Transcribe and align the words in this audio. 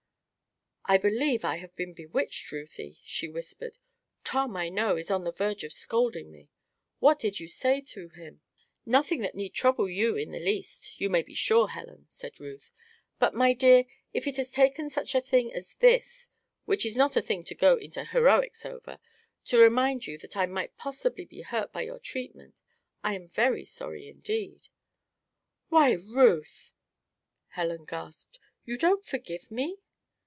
"I 0.85 0.97
believe 0.97 1.45
I 1.45 1.55
have 1.57 1.73
been 1.77 1.93
bewitched, 1.93 2.51
Ruthie," 2.51 2.97
she 3.05 3.29
whispered. 3.29 3.77
"Tom, 4.25 4.57
I 4.57 4.67
know, 4.67 4.97
is 4.97 5.09
on 5.09 5.23
the 5.23 5.31
verge 5.31 5.63
of 5.63 5.71
scolding 5.71 6.29
me. 6.33 6.49
What 6.99 7.17
did 7.17 7.39
you 7.39 7.47
say 7.47 7.79
to 7.81 8.09
him?" 8.09 8.41
"Nothing 8.85 9.21
that 9.21 9.35
need 9.35 9.53
trouble 9.53 9.87
you 9.89 10.17
in 10.17 10.31
the 10.31 10.39
least, 10.39 10.99
you 10.99 11.09
may 11.09 11.21
be 11.21 11.33
sure, 11.35 11.69
Helen," 11.69 12.07
said 12.09 12.41
Ruth. 12.41 12.73
"But, 13.19 13.33
my 13.33 13.53
dear, 13.53 13.85
if 14.11 14.27
it 14.27 14.35
has 14.35 14.51
taken 14.51 14.89
such 14.89 15.15
a 15.15 15.21
thing 15.21 15.53
as 15.53 15.75
this 15.75 16.29
which 16.65 16.85
is 16.85 16.97
not 16.97 17.15
a 17.15 17.21
thing 17.21 17.45
to 17.45 17.55
go 17.55 17.77
into 17.77 18.03
heroics 18.03 18.65
over 18.65 18.99
to 19.45 19.59
remind 19.61 20.07
you 20.07 20.17
that 20.17 20.35
I 20.35 20.45
might 20.45 20.75
possibly 20.75 21.23
be 21.23 21.41
hurt 21.43 21.71
by 21.71 21.83
your 21.83 21.99
treatment, 21.99 22.61
I 23.01 23.13
am 23.13 23.29
very 23.29 23.63
sorry 23.63 24.09
indeed." 24.09 24.67
"Why, 25.69 25.91
Ruth!" 25.93 26.73
Helen 27.49 27.85
gasped. 27.85 28.39
"You 28.65 28.77
don't 28.77 29.05
forgive 29.05 29.51
me?" 29.51 29.77